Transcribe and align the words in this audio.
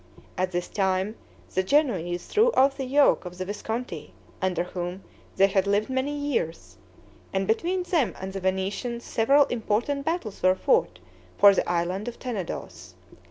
At 0.35 0.51
this 0.51 0.67
time, 0.67 1.15
the 1.53 1.61
Genoese 1.61 2.25
threw 2.25 2.51
off 2.53 2.75
the 2.75 2.85
yoke 2.85 3.23
of 3.23 3.37
the 3.37 3.45
Visconti 3.45 4.15
under 4.41 4.63
whom 4.63 5.03
they 5.35 5.45
had 5.45 5.67
lived 5.67 5.91
many 5.91 6.17
years; 6.17 6.77
and 7.31 7.45
between 7.45 7.83
them 7.83 8.15
and 8.19 8.33
the 8.33 8.39
Venetians 8.39 9.03
several 9.03 9.45
important 9.45 10.03
battles 10.03 10.41
were 10.41 10.55
fought 10.55 10.97
for 11.37 11.53
the 11.53 11.69
island 11.69 12.07
of 12.07 12.17
Tenedos. 12.17 12.95